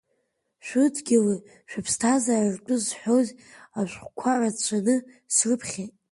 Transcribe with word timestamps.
Шәыдгьыли 0.65 1.37
шәыԥсҭазареи 1.69 2.53
ртәы 2.55 2.75
зҳәоз 2.83 3.27
ашәҟәқәа 3.79 4.33
рацәаны 4.39 4.95
срыԥхьеит. 5.35 5.91